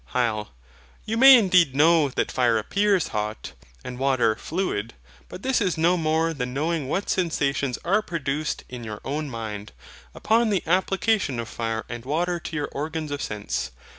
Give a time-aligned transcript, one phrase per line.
[0.15, 0.47] HYL.
[1.05, 3.53] You may indeed know that fire appears hot,
[3.83, 4.95] and water fluid;
[5.29, 9.73] but this is no more than knowing what sensations are produced in your own mind,
[10.15, 13.69] upon the application of fire and water to your organs of sense.